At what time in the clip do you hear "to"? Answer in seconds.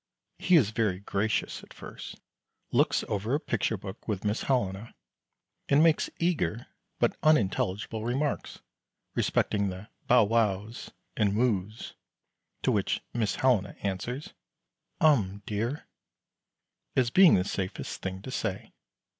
12.63-12.71, 18.23-18.31